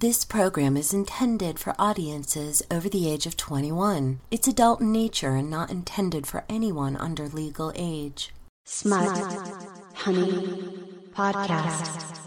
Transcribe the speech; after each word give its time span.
This 0.00 0.24
program 0.24 0.76
is 0.76 0.94
intended 0.94 1.58
for 1.58 1.74
audiences 1.76 2.62
over 2.70 2.88
the 2.88 3.10
age 3.10 3.26
of 3.26 3.36
21. 3.36 4.20
It's 4.30 4.46
adult 4.46 4.80
in 4.80 4.92
nature 4.92 5.34
and 5.34 5.50
not 5.50 5.72
intended 5.72 6.24
for 6.24 6.44
anyone 6.48 6.96
under 6.96 7.26
legal 7.26 7.72
age. 7.74 8.32
Smut, 8.64 9.08
Honey, 9.94 10.30
Podcast. 11.12 12.17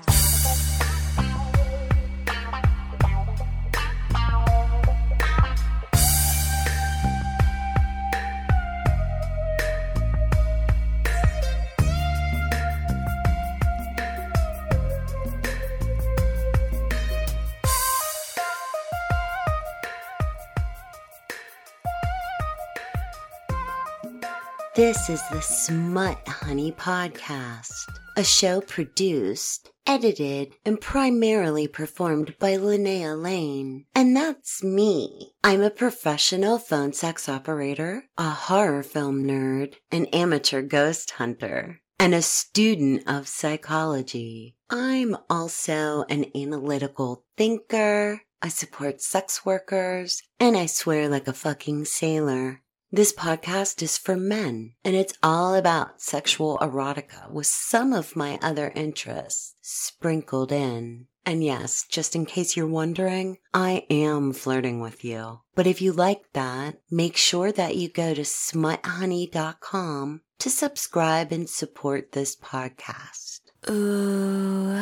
This 24.73 25.09
is 25.09 25.21
the 25.29 25.41
Smut 25.41 26.25
Honey 26.25 26.71
Podcast, 26.71 27.89
a 28.15 28.23
show 28.23 28.61
produced, 28.61 29.69
edited, 29.85 30.53
and 30.63 30.79
primarily 30.79 31.67
performed 31.67 32.35
by 32.39 32.55
Lynnea 32.55 33.21
Lane. 33.21 33.83
And 33.93 34.15
that's 34.15 34.63
me. 34.63 35.33
I'm 35.43 35.61
a 35.61 35.71
professional 35.71 36.57
phone 36.57 36.93
sex 36.93 37.27
operator, 37.27 38.05
a 38.17 38.29
horror 38.29 38.81
film 38.81 39.25
nerd, 39.25 39.73
an 39.91 40.05
amateur 40.13 40.61
ghost 40.61 41.11
hunter, 41.11 41.81
and 41.99 42.15
a 42.15 42.21
student 42.21 43.03
of 43.07 43.27
psychology. 43.27 44.55
I'm 44.69 45.17
also 45.29 46.05
an 46.07 46.27
analytical 46.33 47.25
thinker. 47.35 48.21
I 48.41 48.47
support 48.47 49.01
sex 49.01 49.45
workers, 49.45 50.23
and 50.39 50.55
I 50.55 50.67
swear 50.67 51.09
like 51.09 51.27
a 51.27 51.33
fucking 51.33 51.83
sailor. 51.83 52.61
This 52.93 53.13
podcast 53.13 53.81
is 53.81 53.97
for 53.97 54.17
men, 54.17 54.73
and 54.83 54.97
it's 54.97 55.13
all 55.23 55.55
about 55.55 56.01
sexual 56.01 56.57
erotica 56.57 57.31
with 57.31 57.47
some 57.47 57.93
of 57.93 58.17
my 58.17 58.37
other 58.41 58.73
interests 58.75 59.55
sprinkled 59.61 60.51
in. 60.51 61.07
And 61.25 61.41
yes, 61.41 61.85
just 61.87 62.17
in 62.17 62.25
case 62.25 62.57
you're 62.57 62.67
wondering, 62.67 63.37
I 63.53 63.85
am 63.89 64.33
flirting 64.33 64.81
with 64.81 65.05
you. 65.05 65.39
But 65.55 65.67
if 65.67 65.81
you 65.81 65.93
like 65.93 66.33
that, 66.33 66.81
make 66.91 67.15
sure 67.15 67.53
that 67.53 67.77
you 67.77 67.87
go 67.87 68.13
to 68.13 68.23
smuthoney.com 68.23 70.21
to 70.39 70.49
subscribe 70.49 71.31
and 71.31 71.49
support 71.49 72.11
this 72.11 72.35
podcast. 72.35 73.39
Ooh. 73.69 74.75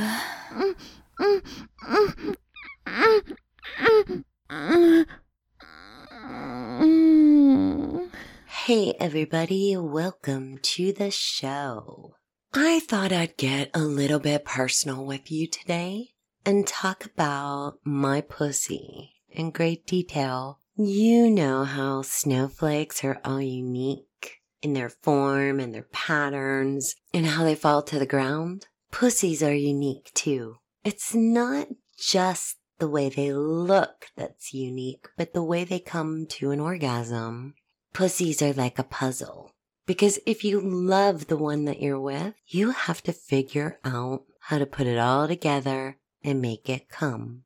Hey, 8.69 8.93
everybody, 8.99 9.75
welcome 9.75 10.59
to 10.59 10.93
the 10.93 11.09
show. 11.09 12.13
I 12.53 12.81
thought 12.81 13.11
I'd 13.11 13.35
get 13.35 13.71
a 13.73 13.79
little 13.79 14.19
bit 14.19 14.45
personal 14.45 15.03
with 15.03 15.31
you 15.31 15.47
today 15.47 16.09
and 16.45 16.67
talk 16.67 17.03
about 17.03 17.79
my 17.83 18.21
pussy 18.21 19.15
in 19.31 19.49
great 19.49 19.87
detail. 19.87 20.59
You 20.77 21.31
know 21.31 21.63
how 21.63 22.03
snowflakes 22.03 23.03
are 23.03 23.19
all 23.25 23.41
unique 23.41 24.33
in 24.61 24.73
their 24.73 24.89
form 24.89 25.59
and 25.59 25.73
their 25.73 25.87
patterns 25.91 26.95
and 27.11 27.25
how 27.25 27.45
they 27.45 27.55
fall 27.55 27.81
to 27.81 27.97
the 27.97 28.05
ground. 28.05 28.67
Pussies 28.91 29.41
are 29.41 29.51
unique 29.51 30.11
too. 30.13 30.57
It's 30.83 31.15
not 31.15 31.69
just 31.97 32.57
the 32.77 32.87
way 32.87 33.09
they 33.09 33.33
look 33.33 34.05
that's 34.15 34.53
unique, 34.53 35.07
but 35.17 35.33
the 35.33 35.43
way 35.43 35.63
they 35.63 35.79
come 35.79 36.27
to 36.27 36.51
an 36.51 36.59
orgasm. 36.59 37.55
Pussies 37.93 38.41
are 38.41 38.53
like 38.53 38.79
a 38.79 38.83
puzzle. 38.83 39.51
Because 39.85 40.19
if 40.25 40.43
you 40.43 40.61
love 40.61 41.27
the 41.27 41.37
one 41.37 41.65
that 41.65 41.81
you're 41.81 41.99
with, 41.99 42.35
you 42.47 42.71
have 42.71 43.01
to 43.03 43.11
figure 43.11 43.79
out 43.83 44.23
how 44.41 44.59
to 44.59 44.65
put 44.65 44.85
it 44.87 44.99
all 44.99 45.27
together 45.27 45.97
and 46.23 46.41
make 46.41 46.69
it 46.69 46.89
come. 46.89 47.43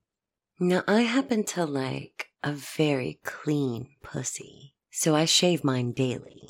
Now, 0.60 0.84
I 0.88 1.02
happen 1.02 1.44
to 1.46 1.66
like 1.66 2.28
a 2.44 2.52
very 2.52 3.20
clean 3.24 3.96
pussy, 4.04 4.76
so 4.92 5.16
I 5.16 5.26
shave 5.26 5.64
mine 5.64 5.94
daily. 5.94 6.50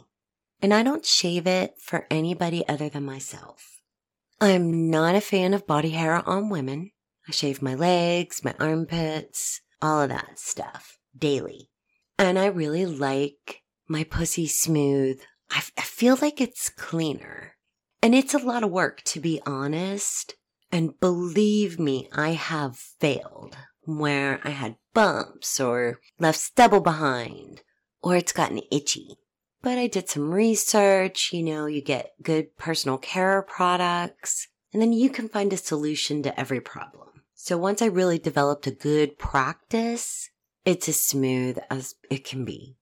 And 0.61 0.73
I 0.73 0.83
don't 0.83 1.05
shave 1.05 1.45
it 1.45 1.75
for 1.79 2.07
anybody 2.09 2.67
other 2.67 2.89
than 2.89 3.05
myself. 3.05 3.81
I'm 4.41 4.89
not 4.89 5.15
a 5.15 5.21
fan 5.21 5.53
of 5.53 5.67
body 5.67 5.91
hair 5.91 6.27
on 6.27 6.49
women. 6.49 6.91
I 7.27 7.31
shave 7.31 7.61
my 7.61 7.75
legs, 7.75 8.43
my 8.43 8.55
armpits, 8.59 9.61
all 9.81 10.01
of 10.01 10.09
that 10.09 10.39
stuff 10.39 10.97
daily. 11.17 11.69
And 12.17 12.37
I 12.39 12.47
really 12.47 12.85
like 12.85 13.62
my 13.87 14.03
pussy 14.03 14.47
smooth. 14.47 15.21
I, 15.51 15.57
f- 15.57 15.71
I 15.77 15.81
feel 15.81 16.17
like 16.21 16.41
it's 16.41 16.69
cleaner. 16.69 17.55
And 18.01 18.13
it's 18.13 18.33
a 18.33 18.39
lot 18.39 18.63
of 18.63 18.71
work, 18.71 19.01
to 19.05 19.19
be 19.19 19.41
honest. 19.45 20.35
And 20.71 20.99
believe 20.99 21.79
me, 21.79 22.09
I 22.13 22.31
have 22.31 22.77
failed 22.77 23.55
where 23.85 24.39
I 24.43 24.49
had 24.49 24.77
bumps 24.93 25.59
or 25.59 25.99
left 26.19 26.39
stubble 26.39 26.81
behind 26.81 27.61
or 28.01 28.15
it's 28.15 28.31
gotten 28.33 28.61
itchy. 28.71 29.17
But 29.61 29.77
I 29.77 29.87
did 29.87 30.09
some 30.09 30.31
research. 30.31 31.31
You 31.31 31.43
know, 31.43 31.65
you 31.65 31.81
get 31.81 32.11
good 32.21 32.57
personal 32.57 32.97
care 32.97 33.41
products 33.41 34.47
and 34.73 34.81
then 34.81 34.91
you 34.91 35.09
can 35.09 35.29
find 35.29 35.53
a 35.53 35.57
solution 35.57 36.23
to 36.23 36.37
every 36.39 36.59
problem. 36.59 37.23
So 37.35 37.57
once 37.57 37.81
I 37.81 37.85
really 37.85 38.17
developed 38.17 38.67
a 38.67 38.71
good 38.71 39.17
practice, 39.19 40.29
it's 40.65 40.89
as 40.89 41.03
smooth 41.03 41.59
as 41.69 41.95
it 42.09 42.25
can 42.25 42.45
be. 42.45 42.77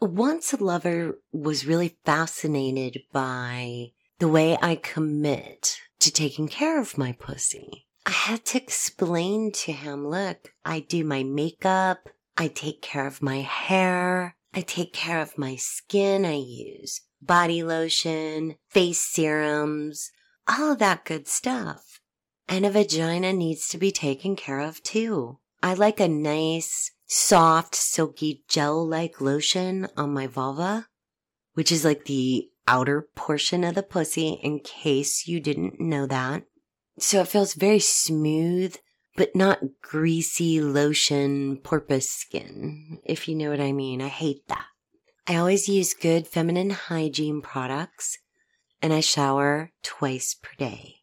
Once 0.00 0.52
a 0.52 0.62
lover 0.62 1.18
was 1.32 1.66
really 1.66 1.96
fascinated 2.04 3.02
by 3.12 3.86
the 4.18 4.28
way 4.28 4.56
I 4.60 4.76
commit 4.76 5.78
to 6.00 6.12
taking 6.12 6.48
care 6.48 6.80
of 6.80 6.98
my 6.98 7.12
pussy. 7.12 7.86
I 8.04 8.10
had 8.10 8.44
to 8.46 8.58
explain 8.58 9.52
to 9.52 9.72
him, 9.72 10.06
look, 10.06 10.52
I 10.64 10.80
do 10.80 11.04
my 11.04 11.22
makeup. 11.22 12.08
I 12.36 12.48
take 12.48 12.82
care 12.82 13.06
of 13.06 13.22
my 13.22 13.40
hair. 13.40 14.36
I 14.52 14.60
take 14.60 14.92
care 14.92 15.20
of 15.20 15.38
my 15.38 15.56
skin. 15.56 16.24
I 16.24 16.34
use 16.36 17.00
body 17.20 17.62
lotion, 17.62 18.56
face 18.68 19.00
serums, 19.00 20.10
all 20.46 20.76
that 20.76 21.04
good 21.04 21.26
stuff. 21.26 22.00
And 22.48 22.64
a 22.64 22.70
vagina 22.70 23.32
needs 23.32 23.66
to 23.68 23.78
be 23.78 23.90
taken 23.90 24.36
care 24.36 24.60
of 24.60 24.82
too. 24.82 25.38
I 25.62 25.74
like 25.74 25.98
a 25.98 26.08
nice, 26.08 26.92
soft, 27.06 27.74
silky 27.74 28.44
gel 28.48 28.86
like 28.86 29.20
lotion 29.20 29.88
on 29.96 30.12
my 30.12 30.26
vulva, 30.26 30.88
which 31.54 31.72
is 31.72 31.84
like 31.84 32.04
the 32.04 32.48
outer 32.68 33.08
portion 33.14 33.64
of 33.64 33.74
the 33.74 33.82
pussy 33.82 34.40
in 34.42 34.60
case 34.60 35.26
you 35.26 35.40
didn't 35.40 35.80
know 35.80 36.06
that. 36.06 36.44
So 36.98 37.20
it 37.20 37.28
feels 37.28 37.54
very 37.54 37.78
smooth, 37.78 38.76
but 39.16 39.36
not 39.36 39.80
greasy 39.82 40.60
lotion 40.60 41.58
porpoise 41.58 42.10
skin, 42.10 42.98
if 43.04 43.28
you 43.28 43.34
know 43.34 43.50
what 43.50 43.60
I 43.60 43.72
mean. 43.72 44.02
I 44.02 44.08
hate 44.08 44.46
that. 44.48 44.66
I 45.26 45.36
always 45.36 45.68
use 45.68 45.94
good 45.94 46.26
feminine 46.26 46.70
hygiene 46.70 47.42
products 47.42 48.18
and 48.80 48.92
I 48.92 49.00
shower 49.00 49.72
twice 49.82 50.34
per 50.34 50.50
day. 50.58 50.96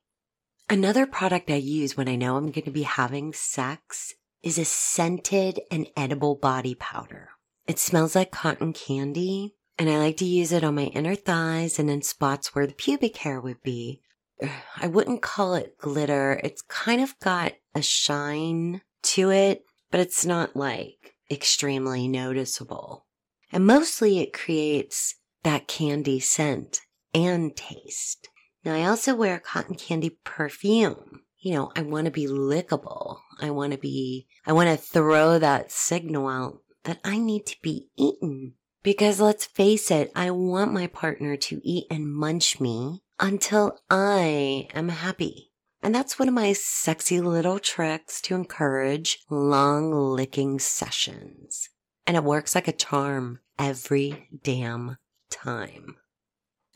Another 0.69 1.05
product 1.05 1.51
I 1.51 1.55
use 1.55 1.97
when 1.97 2.07
I 2.07 2.15
know 2.15 2.37
I'm 2.37 2.51
going 2.51 2.65
to 2.65 2.71
be 2.71 2.83
having 2.83 3.33
sex 3.33 4.13
is 4.43 4.57
a 4.57 4.65
scented 4.65 5.61
and 5.71 5.87
edible 5.95 6.35
body 6.35 6.75
powder. 6.75 7.29
It 7.65 7.79
smells 7.79 8.15
like 8.15 8.31
cotton 8.31 8.73
candy, 8.73 9.55
and 9.79 9.89
I 9.89 9.97
like 9.97 10.17
to 10.17 10.25
use 10.25 10.51
it 10.51 10.63
on 10.63 10.75
my 10.75 10.85
inner 10.87 11.15
thighs 11.15 11.79
and 11.79 11.89
in 11.89 12.01
spots 12.01 12.53
where 12.53 12.67
the 12.67 12.73
pubic 12.73 13.17
hair 13.17 13.39
would 13.39 13.63
be. 13.63 14.01
I 14.77 14.87
wouldn't 14.87 15.21
call 15.21 15.55
it 15.55 15.77
glitter. 15.77 16.39
It's 16.43 16.61
kind 16.61 17.01
of 17.01 17.17
got 17.19 17.53
a 17.73 17.81
shine 17.81 18.81
to 19.03 19.31
it, 19.31 19.63
but 19.89 20.01
it's 20.01 20.25
not 20.25 20.55
like 20.55 21.15
extremely 21.31 22.07
noticeable. 22.07 23.05
And 23.51 23.65
mostly 23.65 24.19
it 24.19 24.33
creates 24.33 25.15
that 25.43 25.67
candy 25.67 26.19
scent 26.19 26.81
and 27.13 27.55
taste. 27.55 28.29
Now 28.65 28.75
I 28.75 28.85
also 28.85 29.15
wear 29.15 29.39
cotton 29.39 29.75
candy 29.75 30.17
perfume 30.23 31.12
you 31.43 31.53
know, 31.53 31.71
I 31.75 31.81
want 31.81 32.05
to 32.05 32.11
be 32.11 32.25
lickable. 32.25 33.19
I 33.39 33.49
want 33.49 33.73
to 33.73 33.77
be, 33.77 34.27
I 34.45 34.53
want 34.53 34.69
to 34.69 34.77
throw 34.77 35.37
that 35.39 35.71
signal 35.71 36.27
out 36.29 36.61
that 36.85 36.99
I 37.03 37.17
need 37.17 37.45
to 37.47 37.57
be 37.61 37.89
eaten. 37.97 38.53
Because 38.81 39.19
let's 39.19 39.45
face 39.45 39.91
it, 39.91 40.11
I 40.15 40.31
want 40.31 40.73
my 40.73 40.87
partner 40.87 41.35
to 41.35 41.61
eat 41.63 41.87
and 41.91 42.13
munch 42.13 42.61
me 42.61 43.03
until 43.19 43.77
I 43.89 44.69
am 44.73 44.87
happy. 44.87 45.51
And 45.81 45.93
that's 45.93 46.17
one 46.17 46.29
of 46.29 46.33
my 46.33 46.53
sexy 46.53 47.19
little 47.19 47.59
tricks 47.59 48.21
to 48.21 48.35
encourage 48.35 49.19
long 49.29 49.91
licking 49.91 50.59
sessions. 50.59 51.69
And 52.07 52.15
it 52.15 52.23
works 52.23 52.55
like 52.55 52.69
a 52.69 52.73
charm 52.73 53.39
every 53.59 54.29
damn 54.43 54.97
time. 55.29 55.97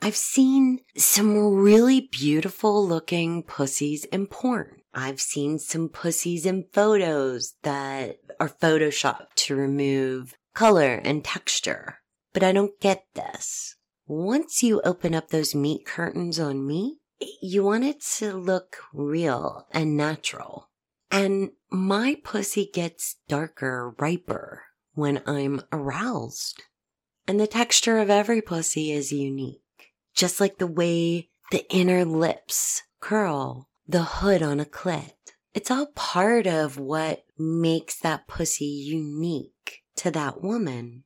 I've 0.01 0.15
seen 0.15 0.79
some 0.95 1.35
really 1.37 2.09
beautiful 2.11 2.85
looking 2.87 3.43
pussies 3.43 4.05
in 4.05 4.27
porn. 4.27 4.81
I've 4.93 5.19
seen 5.19 5.59
some 5.59 5.89
pussies 5.89 6.45
in 6.45 6.65
photos 6.71 7.55
that 7.63 8.17
are 8.39 8.49
photoshopped 8.49 9.33
to 9.35 9.55
remove 9.55 10.35
color 10.53 11.01
and 11.03 11.23
texture. 11.23 11.99
But 12.33 12.43
I 12.43 12.51
don't 12.51 12.79
get 12.79 13.05
this. 13.15 13.75
Once 14.07 14.63
you 14.63 14.81
open 14.81 15.13
up 15.13 15.29
those 15.29 15.53
meat 15.53 15.85
curtains 15.85 16.39
on 16.39 16.65
me, 16.65 16.97
you 17.41 17.63
want 17.63 17.83
it 17.83 18.01
to 18.17 18.33
look 18.33 18.77
real 18.93 19.67
and 19.71 19.97
natural. 19.97 20.69
And 21.11 21.51
my 21.69 22.17
pussy 22.23 22.69
gets 22.71 23.17
darker, 23.27 23.95
riper 23.97 24.63
when 24.93 25.21
I'm 25.25 25.61
aroused. 25.71 26.63
And 27.27 27.39
the 27.39 27.47
texture 27.47 27.97
of 27.97 28.09
every 28.09 28.41
pussy 28.41 28.91
is 28.91 29.11
unique. 29.11 29.61
Just 30.17 30.39
like 30.39 30.57
the 30.57 30.65
way 30.65 31.29
the 31.51 31.63
inner 31.69 32.03
lips 32.03 32.81
curl, 32.99 33.69
the 33.87 34.03
hood 34.03 34.41
on 34.41 34.59
a 34.59 34.65
clit. 34.65 35.13
It's 35.53 35.69
all 35.69 35.91
part 35.95 36.47
of 36.47 36.79
what 36.79 37.23
makes 37.37 37.99
that 37.99 38.27
pussy 38.27 38.65
unique 38.65 39.83
to 39.97 40.09
that 40.09 40.41
woman. 40.41 41.03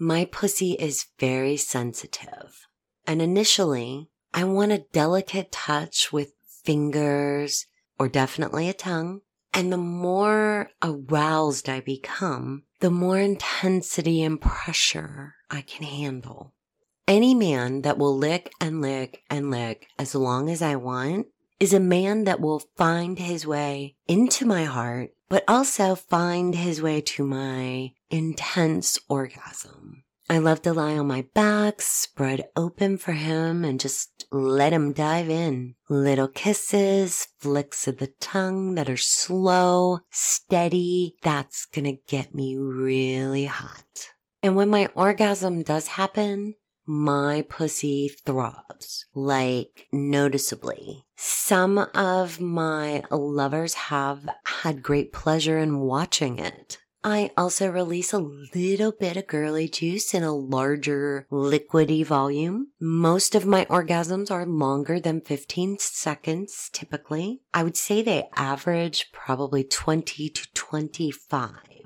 My 0.00 0.24
pussy 0.24 0.72
is 0.72 1.06
very 1.20 1.56
sensitive. 1.56 2.66
And 3.06 3.22
initially, 3.22 4.10
I 4.34 4.42
want 4.44 4.72
a 4.72 4.84
delicate 4.92 5.52
touch 5.52 6.12
with 6.12 6.32
fingers 6.64 7.66
or 8.00 8.08
definitely 8.08 8.68
a 8.68 8.74
tongue. 8.74 9.20
And 9.54 9.72
the 9.72 9.76
more 9.76 10.70
aroused 10.82 11.68
I 11.68 11.80
become, 11.80 12.64
the 12.80 12.90
more 12.90 13.18
intensity 13.18 14.22
and 14.22 14.40
pressure 14.40 15.36
I 15.50 15.62
can 15.62 15.84
handle. 15.84 16.54
Any 17.08 17.34
man 17.34 17.80
that 17.82 17.96
will 17.96 18.14
lick 18.14 18.52
and 18.60 18.82
lick 18.82 19.22
and 19.30 19.50
lick 19.50 19.88
as 19.98 20.14
long 20.14 20.50
as 20.50 20.60
I 20.60 20.76
want 20.76 21.28
is 21.58 21.72
a 21.72 21.80
man 21.80 22.24
that 22.24 22.38
will 22.38 22.58
find 22.76 23.18
his 23.18 23.46
way 23.46 23.96
into 24.06 24.44
my 24.44 24.64
heart, 24.64 25.12
but 25.30 25.42
also 25.48 25.94
find 25.94 26.54
his 26.54 26.82
way 26.82 27.00
to 27.00 27.24
my 27.24 27.92
intense 28.10 28.98
orgasm. 29.08 30.04
I 30.28 30.36
love 30.36 30.60
to 30.62 30.74
lie 30.74 30.98
on 30.98 31.06
my 31.06 31.22
back, 31.32 31.80
spread 31.80 32.46
open 32.54 32.98
for 32.98 33.12
him, 33.12 33.64
and 33.64 33.80
just 33.80 34.26
let 34.30 34.74
him 34.74 34.92
dive 34.92 35.30
in. 35.30 35.76
Little 35.88 36.28
kisses, 36.28 37.28
flicks 37.38 37.88
of 37.88 37.96
the 37.96 38.12
tongue 38.20 38.74
that 38.74 38.90
are 38.90 38.98
slow, 38.98 40.00
steady. 40.10 41.14
That's 41.22 41.64
gonna 41.64 41.96
get 42.06 42.34
me 42.34 42.58
really 42.58 43.46
hot. 43.46 44.10
And 44.42 44.56
when 44.56 44.68
my 44.68 44.90
orgasm 44.94 45.62
does 45.62 45.86
happen, 45.86 46.54
my 46.88 47.44
pussy 47.48 48.08
throbs, 48.08 49.04
like 49.14 49.86
noticeably. 49.92 51.04
Some 51.16 51.78
of 51.94 52.40
my 52.40 53.04
lovers 53.10 53.74
have 53.74 54.28
had 54.44 54.82
great 54.82 55.12
pleasure 55.12 55.58
in 55.58 55.80
watching 55.80 56.38
it. 56.38 56.78
I 57.04 57.30
also 57.36 57.70
release 57.70 58.12
a 58.12 58.18
little 58.54 58.92
bit 58.92 59.16
of 59.16 59.28
girly 59.28 59.68
juice 59.68 60.14
in 60.14 60.24
a 60.24 60.34
larger 60.34 61.26
liquidy 61.30 62.04
volume. 62.04 62.68
Most 62.80 63.34
of 63.34 63.46
my 63.46 63.66
orgasms 63.66 64.30
are 64.30 64.44
longer 64.44 64.98
than 64.98 65.20
15 65.20 65.78
seconds 65.78 66.68
typically. 66.72 67.40
I 67.54 67.62
would 67.62 67.76
say 67.76 68.02
they 68.02 68.28
average 68.34 69.12
probably 69.12 69.62
20 69.62 70.28
to 70.28 70.46
25. 70.54 71.77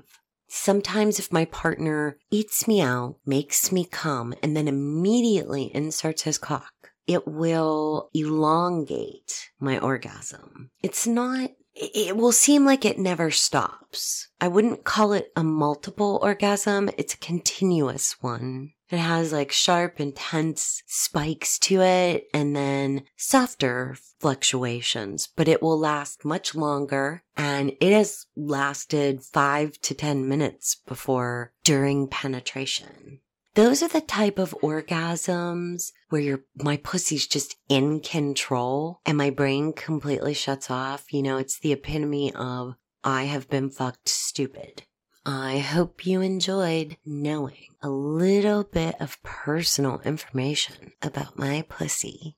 Sometimes 0.55 1.17
if 1.17 1.33
my 1.33 1.45
partner 1.45 2.19
eats 2.29 2.67
me 2.67 2.79
out, 2.79 3.15
makes 3.25 3.71
me 3.71 3.85
come, 3.85 4.35
and 4.43 4.55
then 4.55 4.67
immediately 4.67 5.71
inserts 5.73 6.21
his 6.21 6.37
cock, 6.37 6.71
it 7.07 7.27
will 7.27 8.11
elongate 8.13 9.49
my 9.59 9.79
orgasm. 9.79 10.69
It's 10.83 11.07
not 11.07 11.49
it 11.75 12.15
will 12.15 12.31
seem 12.31 12.65
like 12.65 12.85
it 12.85 12.99
never 12.99 13.31
stops. 13.31 14.27
I 14.39 14.47
wouldn't 14.47 14.83
call 14.83 15.13
it 15.13 15.31
a 15.35 15.43
multiple 15.43 16.19
orgasm. 16.21 16.91
It's 16.99 17.15
a 17.15 17.17
continuous 17.17 18.21
one. 18.21 18.73
It 18.93 18.99
has 18.99 19.33
like 19.33 19.51
sharp, 19.51 19.99
intense 19.99 20.83
spikes 20.85 21.57
to 21.59 21.81
it 21.81 22.27
and 22.31 22.55
then 22.55 23.05
softer 23.17 23.97
fluctuations, 24.19 25.29
but 25.35 25.47
it 25.47 25.63
will 25.63 25.79
last 25.79 26.23
much 26.23 26.53
longer. 26.53 27.23
And 27.35 27.71
it 27.81 27.91
has 27.91 28.27
lasted 28.35 29.23
five 29.23 29.81
to 29.81 29.95
10 29.95 30.29
minutes 30.29 30.75
before 30.75 31.53
during 31.63 32.07
penetration. 32.07 33.21
Those 33.55 33.81
are 33.81 33.87
the 33.87 33.99
type 33.99 34.37
of 34.37 34.55
orgasms 34.61 35.91
where 36.09 36.21
your, 36.21 36.41
my 36.53 36.77
pussy's 36.77 37.25
just 37.25 37.55
in 37.69 37.99
control 37.99 38.99
and 39.07 39.17
my 39.17 39.31
brain 39.31 39.73
completely 39.73 40.35
shuts 40.35 40.69
off. 40.69 41.11
You 41.11 41.23
know, 41.23 41.37
it's 41.37 41.57
the 41.57 41.71
epitome 41.71 42.31
of 42.35 42.75
I 43.03 43.23
have 43.23 43.49
been 43.49 43.71
fucked 43.71 44.07
stupid. 44.07 44.83
I 45.25 45.59
hope 45.59 46.05
you 46.05 46.19
enjoyed 46.19 46.97
knowing 47.05 47.75
a 47.81 47.87
little 47.87 48.63
bit 48.63 48.95
of 48.99 49.23
personal 49.23 50.01
information 50.03 50.91
about 51.01 51.39
my 51.39 51.63
pussy. 51.69 52.35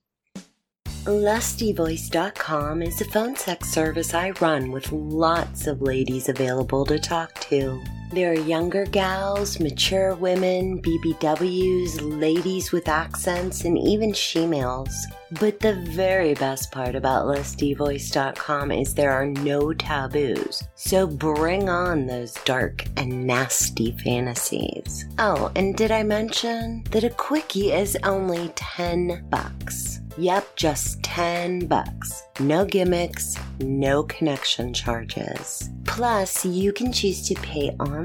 LustyVoice.com 1.06 2.84
is 2.84 3.02
a 3.02 3.06
phone 3.06 3.36
sex 3.36 3.70
service 3.70 4.14
I 4.14 4.32
run 4.40 4.72
with 4.72 4.92
lots 4.92 5.66
of 5.66 5.82
ladies 5.82 6.30
available 6.30 6.86
to 6.86 7.00
talk 7.00 7.34
to. 7.50 7.82
There 8.16 8.32
are 8.32 8.48
younger 8.48 8.86
gals, 8.86 9.60
mature 9.60 10.16
women, 10.16 10.82
BBWs, 10.82 12.00
ladies 12.02 12.72
with 12.72 12.88
accents, 12.88 13.66
and 13.66 13.78
even 13.78 14.14
shemales. 14.14 14.94
But 15.38 15.60
the 15.60 15.74
very 15.74 16.34
best 16.34 16.72
part 16.72 16.96
about 16.96 17.26
LustyVoice.com 17.26 18.72
is 18.72 18.94
there 18.94 19.12
are 19.12 19.26
no 19.26 19.74
taboos. 19.74 20.64
So 20.76 21.06
bring 21.06 21.68
on 21.68 22.08
those 22.08 22.36
dark 22.46 22.86
and 22.96 23.28
nasty 23.28 23.92
fantasies. 24.02 25.08
Oh, 25.20 25.52
and 25.58 25.76
did 25.76 25.92
I 25.92 26.04
mention 26.04 26.86
that 26.92 27.04
a 27.04 27.10
quickie 27.10 27.74
is 27.74 27.98
only 28.06 28.50
10 28.56 29.28
bucks? 29.30 30.00
Yep, 30.18 30.56
just 30.56 31.04
10 31.04 31.68
bucks. 31.68 32.24
No 32.40 32.64
gimmicks, 32.64 33.36
no 33.60 34.04
connection 34.04 34.74
charges. 34.74 35.70
Plus, 35.86 36.46
you 36.46 36.72
can 36.72 36.94
choose 36.94 37.28
to 37.28 37.36
pay 37.36 37.70
online 37.80 38.05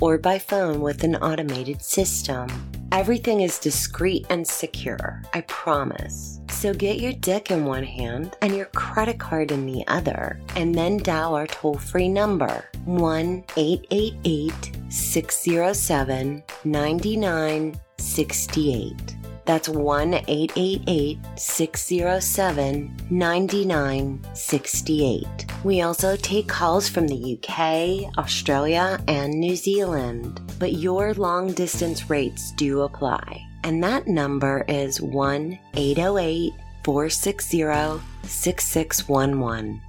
or 0.00 0.18
by 0.18 0.38
phone 0.38 0.80
with 0.80 1.04
an 1.04 1.16
automated 1.16 1.82
system. 1.82 2.48
Everything 2.92 3.42
is 3.42 3.58
discreet 3.58 4.24
and 4.30 4.46
secure, 4.46 5.22
I 5.34 5.42
promise. 5.42 6.40
So 6.50 6.72
get 6.72 7.00
your 7.00 7.12
dick 7.12 7.50
in 7.50 7.64
one 7.64 7.84
hand 7.84 8.36
and 8.40 8.54
your 8.54 8.66
credit 8.66 9.18
card 9.18 9.50
in 9.52 9.66
the 9.66 9.86
other, 9.86 10.40
and 10.56 10.74
then 10.74 10.96
dial 10.98 11.34
our 11.34 11.46
toll 11.46 11.74
free 11.74 12.08
number 12.08 12.64
1 12.84 13.44
888 13.56 14.72
607 14.88 16.42
9968. 16.64 19.16
That's 19.48 19.68
1 19.70 20.12
888 20.28 21.18
607 21.36 22.94
9968. 23.08 25.46
We 25.64 25.80
also 25.80 26.16
take 26.16 26.48
calls 26.48 26.86
from 26.86 27.08
the 27.08 27.38
UK, 27.38 28.14
Australia, 28.18 29.02
and 29.08 29.32
New 29.32 29.56
Zealand, 29.56 30.42
but 30.58 30.74
your 30.74 31.14
long 31.14 31.54
distance 31.54 32.10
rates 32.10 32.52
do 32.52 32.82
apply. 32.82 33.42
And 33.64 33.82
that 33.82 34.06
number 34.06 34.66
is 34.68 35.00
1 35.00 35.58
808 35.74 36.52
460 36.84 38.02
6611. 38.24 39.80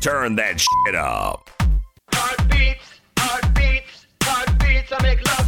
Turn 0.00 0.34
that 0.34 0.58
shit 0.58 0.96
up. 0.96 1.48
Heartbeats, 2.12 3.00
heartbeats, 3.16 4.06
heartbeats. 4.20 4.90
I 4.90 5.00
make 5.04 5.24
love 5.24 5.45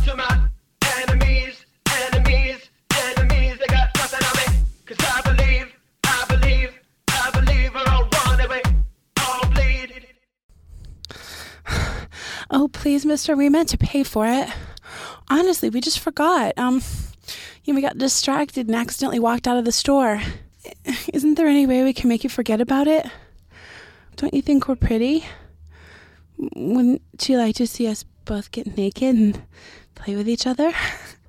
please, 12.99 13.07
mister, 13.07 13.37
we 13.37 13.49
meant 13.49 13.69
to 13.69 13.78
pay 13.78 14.02
for 14.02 14.26
it. 14.26 14.49
Honestly, 15.28 15.71
we 15.71 15.81
just 15.81 16.00
forgot. 16.00 16.52
Um, 16.59 16.83
you 17.62 17.73
know, 17.73 17.76
we 17.76 17.81
got 17.81 17.97
distracted 17.97 18.67
and 18.67 18.75
accidentally 18.75 19.21
walked 19.21 19.47
out 19.47 19.57
of 19.57 19.64
the 19.64 19.71
store. 19.71 20.21
Isn't 21.14 21.37
there 21.37 21.47
any 21.47 21.64
way 21.64 21.85
we 21.85 21.93
can 21.93 22.09
make 22.09 22.25
you 22.25 22.31
forget 22.31 22.61
about 22.61 22.88
it? 22.88 23.07
Don't 24.17 24.35
you 24.35 24.43
think 24.43 24.67
we're 24.67 24.75
pretty? 24.75 25.25
Wouldn't 26.38 27.28
you 27.28 27.38
like 27.38 27.55
to 27.57 27.69
see 27.69 27.87
us 27.87 28.02
both 28.25 28.50
get 28.50 28.76
naked 28.76 29.14
and 29.14 29.43
play 29.95 30.17
with 30.17 30.28
each 30.28 30.45
other? 30.45 30.73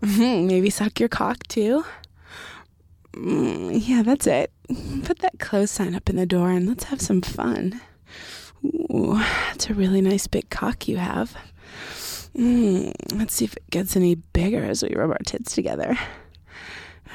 Maybe 0.01 0.71
suck 0.71 0.99
your 0.99 1.07
cock 1.09 1.45
too? 1.49 1.85
Mm, 3.13 3.79
yeah, 3.87 4.01
that's 4.01 4.25
it. 4.25 4.51
Put 5.03 5.19
that 5.19 5.37
close 5.37 5.69
sign 5.69 5.93
up 5.93 6.09
in 6.09 6.15
the 6.15 6.25
door 6.25 6.49
and 6.49 6.67
let's 6.67 6.85
have 6.85 6.99
some 6.99 7.21
fun. 7.21 7.79
Ooh, 8.65 9.19
that's 9.49 9.69
a 9.69 9.75
really 9.75 10.01
nice 10.01 10.25
big 10.25 10.49
cock 10.49 10.87
you 10.87 10.97
have. 10.97 11.37
Mm, 12.35 12.93
let's 13.17 13.33
see 13.33 13.45
if 13.45 13.55
it 13.55 13.69
gets 13.69 13.95
any 13.95 14.15
bigger 14.15 14.63
as 14.63 14.83
we 14.83 14.93
rub 14.95 15.09
our 15.09 15.17
tits 15.25 15.55
together. 15.55 15.97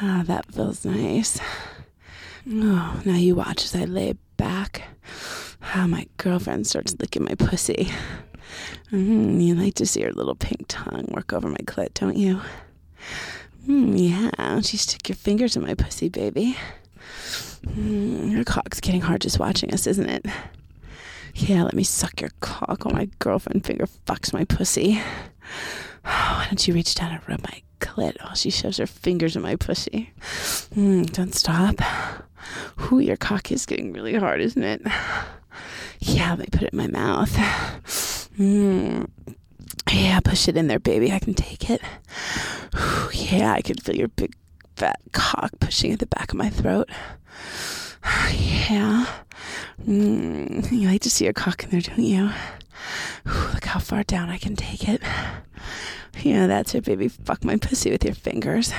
Ah, 0.01 0.23
that 0.27 0.53
feels 0.53 0.85
nice. 0.85 1.39
Oh, 2.51 3.01
now 3.05 3.17
you 3.17 3.35
watch 3.35 3.65
as 3.65 3.75
I 3.75 3.85
lay 3.85 4.15
back. 4.37 4.83
How 5.61 5.87
my 5.87 6.07
girlfriend 6.19 6.67
starts 6.67 6.97
licking 6.99 7.25
my 7.25 7.35
pussy. 7.37 7.89
Mm, 8.93 9.43
you 9.43 9.55
like 9.55 9.75
to 9.75 9.87
see 9.87 10.03
her 10.03 10.13
little 10.13 10.35
pink 10.35 10.67
tongue 10.69 11.07
work 11.11 11.33
over 11.33 11.49
my 11.49 11.57
clit, 11.59 11.95
don't 11.95 12.17
you? 12.17 12.41
Mm, 13.67 13.95
yeah, 13.97 14.61
she 14.61 14.77
stick 14.77 15.09
your 15.09 15.17
fingers 15.17 15.57
in 15.57 15.63
my 15.63 15.75
pussy, 15.75 16.09
baby. 16.09 16.57
Mm, 17.67 18.31
your 18.31 18.45
cock's 18.45 18.81
getting 18.81 19.01
hard 19.01 19.23
just 19.23 19.39
watching 19.39 19.73
us, 19.73 19.87
isn't 19.87 20.09
it? 20.09 20.27
Yeah, 21.35 21.65
let 21.65 21.75
me 21.75 21.83
suck 21.83 22.21
your 22.21 22.31
cock 22.41 22.85
while 22.85 22.95
my 22.95 23.09
girlfriend 23.19 23.67
finger 23.67 23.87
fucks 24.07 24.33
my 24.33 24.45
pussy. 24.45 25.01
Why 26.03 26.47
don't 26.49 26.67
you 26.67 26.75
reach 26.75 26.95
down 26.95 27.13
and 27.13 27.29
rub 27.29 27.43
my 27.43 27.63
clit 27.81 28.23
while 28.23 28.35
she 28.35 28.51
shoves 28.51 28.77
her 28.79 28.87
fingers 28.87 29.37
in 29.37 29.43
my 29.43 29.57
pussy? 29.57 30.13
Mm, 30.75 31.11
don't 31.13 31.35
stop. 31.35 31.77
Ooh, 32.93 32.99
your 32.99 33.17
cock 33.17 33.51
is 33.51 33.67
getting 33.67 33.93
really 33.93 34.15
hard, 34.15 34.41
isn't 34.41 34.63
it? 34.63 34.83
Yeah, 36.01 36.31
let 36.31 36.39
me 36.41 36.47
put 36.53 36.63
it 36.63 36.73
in 36.73 36.79
my 36.79 36.87
mouth. 36.89 37.33
Mm. 38.39 39.09
Yeah, 39.93 40.19
push 40.19 40.49
it 40.49 40.57
in 40.57 40.67
there, 40.67 40.81
baby. 40.81 41.13
I 41.13 41.21
can 41.21 41.35
take 41.35 41.71
it. 41.71 41.81
Yeah, 43.13 43.53
I 43.53 43.63
can 43.63 43.77
feel 43.77 43.95
your 43.95 44.09
big 44.09 44.35
fat 44.75 44.99
cock 45.13 45.53
pushing 45.61 45.93
at 45.93 46.01
the 46.01 46.07
back 46.07 46.33
of 46.33 46.37
my 46.37 46.51
throat. 46.51 46.91
Yeah. 48.05 49.07
Mm, 49.87 50.71
you 50.73 50.89
like 50.89 51.03
to 51.03 51.11
see 51.11 51.25
your 51.25 51.33
cock 51.35 51.65
in 51.65 51.71
there, 51.71 51.81
don't 51.81 51.99
you? 51.99 52.31
Ooh, 53.29 53.49
look 53.53 53.65
how 53.65 53.81
far 53.81 54.03
down 54.03 54.31
I 54.31 54.39
can 54.39 54.57
take 54.57 54.89
it. 54.89 55.03
Yeah, 56.23 56.47
that's 56.47 56.75
it, 56.75 56.85
baby. 56.85 57.09
Fuck 57.09 57.45
my 57.45 57.57
pussy 57.57 57.91
with 57.91 58.05
your 58.05 58.15
fingers. 58.15 58.73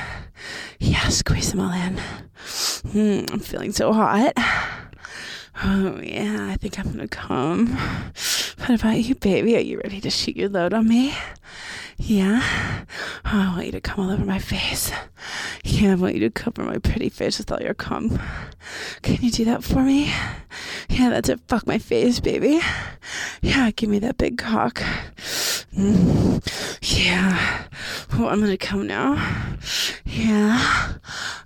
Yeah, 0.79 1.07
squeeze 1.09 1.51
them 1.51 1.59
all 1.59 1.73
in. 1.73 1.95
Mm, 2.45 3.31
I'm 3.31 3.39
feeling 3.39 3.71
so 3.71 3.93
hot. 3.93 4.33
Oh, 5.63 5.99
yeah, 6.01 6.49
I 6.51 6.55
think 6.57 6.79
I'm 6.79 6.91
gonna 6.91 7.07
come. 7.07 7.77
What 8.57 8.81
about 8.81 8.97
you, 8.99 9.15
baby? 9.15 9.55
Are 9.55 9.59
you 9.59 9.79
ready 9.83 10.01
to 10.01 10.09
shoot 10.09 10.35
your 10.35 10.49
load 10.49 10.73
on 10.73 10.87
me? 10.87 11.13
Yeah? 11.97 12.41
Oh, 13.25 13.29
I 13.31 13.53
want 13.53 13.65
you 13.67 13.71
to 13.73 13.81
come 13.81 14.05
all 14.05 14.11
over 14.11 14.25
my 14.25 14.39
face. 14.39 14.91
Yeah, 15.63 15.91
I 15.91 15.95
want 15.95 16.15
you 16.15 16.21
to 16.21 16.29
cover 16.29 16.63
my 16.63 16.77
pretty 16.77 17.09
face 17.09 17.37
with 17.37 17.51
all 17.51 17.61
your 17.61 17.73
cum. 17.73 18.19
Can 19.01 19.17
you 19.21 19.29
do 19.29 19.45
that 19.45 19.63
for 19.63 19.81
me? 19.81 20.11
Yeah, 20.89 21.09
that's 21.09 21.29
it. 21.29 21.41
Fuck 21.47 21.67
my 21.67 21.77
face, 21.77 22.19
baby. 22.19 22.59
Yeah, 23.41 23.71
give 23.71 23.89
me 23.89 23.99
that 23.99 24.17
big 24.17 24.37
cock. 24.37 24.81
Mm. 25.75 26.41
Yeah. 26.81 27.65
Oh, 28.13 28.27
I'm 28.27 28.39
gonna 28.39 28.57
come 28.57 28.87
now. 28.87 29.13
Yeah. 30.05 30.93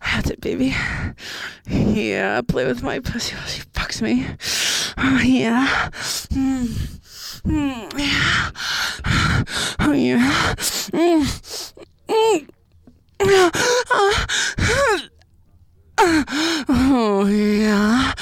That's 0.02 0.30
it, 0.30 0.42
baby. 0.42 0.76
Yeah, 1.68 2.42
play 2.42 2.66
with 2.66 2.84
my 2.84 3.00
pussy 3.00 3.36
while 3.36 3.48
she 3.48 3.62
fucks 3.74 4.02
me. 4.02 4.28
Oh, 4.98 5.22
yeah. 5.24 5.90
Mm. 6.32 6.99
Oh, 7.46 7.90
yeah. 7.96 8.52
Oh, 9.84 9.94
yeah. 17.28 18.14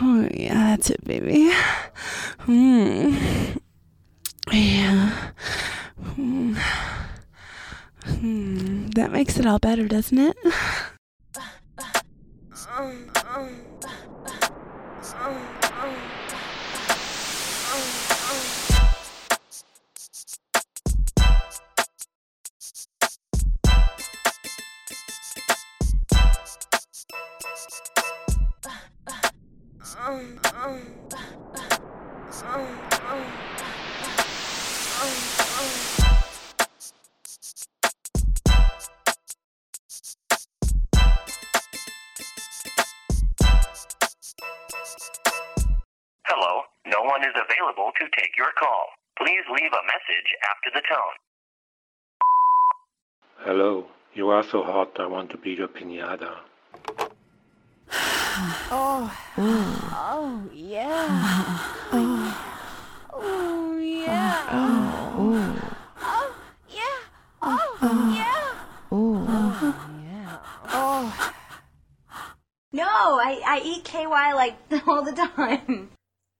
Oh, 0.00 0.28
yeah, 0.32 0.76
that's 0.76 0.90
it, 0.90 1.04
baby. 1.04 1.52
Mm. 2.46 3.60
Yeah. 4.52 5.32
Mm. 6.16 6.56
That 8.94 9.12
makes 9.12 9.36
it 9.38 9.46
all 9.46 9.58
better, 9.58 9.86
doesn't 9.86 10.18
it? 10.18 10.37
Is 47.28 47.34
available 47.36 47.92
to 48.00 48.04
take 48.16 48.36
your 48.36 48.52
call. 48.58 48.86
Please 49.18 49.44
leave 49.52 49.72
a 49.72 49.84
message 49.84 50.30
after 50.50 50.70
the 50.74 50.82
tone. 50.88 51.16
Hello, 53.40 53.86
you 54.14 54.28
are 54.28 54.42
so 54.42 54.62
hot, 54.62 54.98
I 54.98 55.06
want 55.06 55.30
to 55.30 55.38
be 55.38 55.50
your 55.52 55.68
pinata. 55.68 56.38
Oh. 58.70 59.12
oh, 59.36 60.50
yeah. 60.52 61.58
Oh, 61.92 62.22
yeah. 62.22 63.12
Oh, 63.12 63.14
oh 63.14 63.78
yeah. 63.78 64.46
Oh. 64.50 65.70
Oh, 66.00 66.34
yeah. 66.68 66.98
Oh, 67.42 67.78
yeah. 70.04 70.38
Oh. 70.72 71.32
No, 72.72 72.84
I, 72.84 73.40
I 73.44 73.60
eat 73.64 73.84
KY 73.84 74.34
like 74.34 74.56
all 74.86 75.02
the 75.02 75.12
time. 75.12 75.90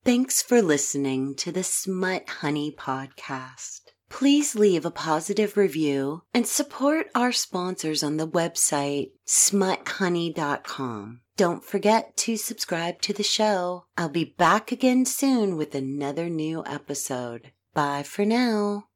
Thanks 0.05 0.41
for 0.41 0.61
listening 0.61 1.35
to 1.35 1.51
the 1.51 1.63
Smut 1.63 2.27
Honey 2.29 2.71
podcast. 2.71 3.81
Please 4.09 4.55
leave 4.55 4.85
a 4.85 4.91
positive 4.91 5.57
review 5.57 6.23
and 6.33 6.47
support 6.47 7.07
our 7.13 7.31
sponsors 7.31 8.01
on 8.01 8.17
the 8.17 8.27
website 8.27 9.11
smuthoney.com. 9.27 11.21
Don't 11.37 11.63
forget 11.63 12.17
to 12.17 12.37
subscribe 12.37 13.01
to 13.01 13.13
the 13.13 13.23
show. 13.23 13.85
I'll 13.97 14.09
be 14.09 14.35
back 14.37 14.71
again 14.71 15.05
soon 15.05 15.57
with 15.57 15.75
another 15.75 16.29
new 16.29 16.63
episode. 16.65 17.51
Bye 17.73 18.03
for 18.03 18.25
now. 18.25 18.88